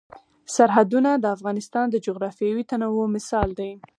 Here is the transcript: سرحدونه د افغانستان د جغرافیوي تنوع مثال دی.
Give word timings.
سرحدونه 0.55 1.11
د 1.17 1.25
افغانستان 1.35 1.85
د 1.91 1.95
جغرافیوي 2.05 2.63
تنوع 2.71 3.05
مثال 3.15 3.49
دی. 3.59 3.71